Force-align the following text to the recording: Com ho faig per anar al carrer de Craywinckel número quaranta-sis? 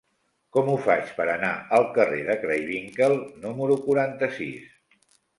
Com 0.55 0.69
ho 0.69 0.75
faig 0.85 1.09
per 1.17 1.25
anar 1.33 1.51
al 1.79 1.83
carrer 1.97 2.21
de 2.29 2.35
Craywinckel 2.45 3.13
número 3.43 3.77
quaranta-sis? 3.83 4.73